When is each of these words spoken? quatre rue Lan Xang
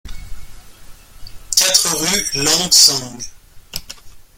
quatre 1.55 1.95
rue 1.95 2.43
Lan 2.43 2.71
Xang 2.71 3.19